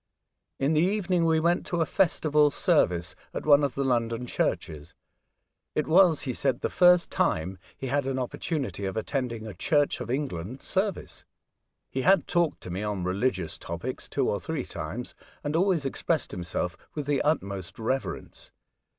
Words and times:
In 0.57 0.73
the 0.73 0.81
evening 0.81 1.25
we 1.25 1.39
went 1.39 1.63
to 1.67 1.79
a 1.79 1.85
festival 1.85 2.49
service 2.49 3.13
at 3.35 3.45
one 3.45 3.63
of 3.63 3.75
the 3.75 3.83
London 3.83 4.25
churches. 4.25 4.95
It 5.75 5.85
was, 5.85 6.21
he 6.21 6.33
said, 6.33 6.61
the 6.61 6.71
first 6.71 7.11
time 7.11 7.59
he 7.77 7.85
had 7.85 8.07
an 8.07 8.17
opportunity 8.17 8.85
of 8.85 8.97
attending 8.97 9.45
a 9.45 9.53
Church 9.53 10.01
of 10.01 10.09
England 10.09 10.63
service. 10.63 11.23
He 11.87 12.01
had 12.01 12.25
talked 12.27 12.61
to 12.61 12.71
me 12.71 12.81
on 12.81 13.03
religious 13.03 13.59
topics 13.59 14.09
two 14.09 14.27
or 14.27 14.39
three 14.39 14.65
times, 14.65 15.13
and 15.43 15.55
always 15.55 15.85
expressed 15.85 16.31
himself 16.31 16.75
with 16.95 17.05
the 17.05 17.21
utmost 17.21 17.77
reverence. 17.77 18.51